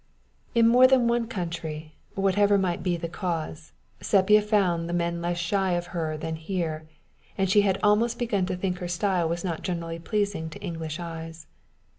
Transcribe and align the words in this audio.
In 0.55 0.67
more 0.67 0.87
than 0.87 1.07
one 1.07 1.25
other 1.25 1.27
country, 1.29 1.93
whatever 2.15 2.57
might 2.57 2.81
be 2.81 2.97
the 2.97 3.07
cause, 3.07 3.71
Sepia 4.01 4.39
had 4.39 4.49
found 4.49 4.89
the 4.89 4.93
men 4.93 5.21
less 5.21 5.37
shy 5.37 5.73
of 5.73 5.85
her 5.93 6.17
than 6.17 6.37
here; 6.37 6.87
and 7.37 7.47
she 7.47 7.61
had 7.61 7.79
almost 7.83 8.17
begun 8.17 8.47
to 8.47 8.55
think 8.57 8.79
her 8.79 8.87
style 8.87 9.29
was 9.29 9.43
not 9.43 9.61
generally 9.61 9.99
pleasing 9.99 10.49
to 10.49 10.59
English 10.59 10.99
eyes. 10.99 11.45